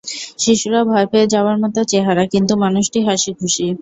শিশুরা 0.39 0.81
ভয় 0.83 1.07
পেয়ে 1.11 1.31
যাবার 1.33 1.57
মতো 1.63 1.79
চেহারা, 1.91 2.23
কিন্তু 2.33 2.53
মানুষটি 2.63 2.99
হাসিখুশি। 3.07 3.65